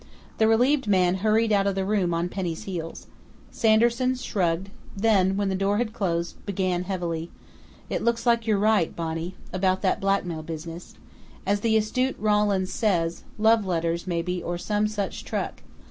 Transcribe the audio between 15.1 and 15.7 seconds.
truck....'